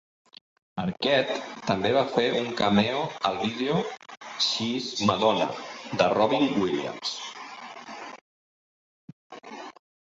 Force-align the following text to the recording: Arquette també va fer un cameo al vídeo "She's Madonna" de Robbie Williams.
Arquette 0.83 1.35
també 1.67 1.91
va 1.97 2.03
fer 2.13 2.23
un 2.37 2.47
cameo 2.63 3.03
al 3.31 3.37
vídeo 3.43 3.75
"She's 4.47 4.89
Madonna" 5.11 5.49
de 6.01 6.09
Robbie 6.17 6.51
Williams. 6.65 7.17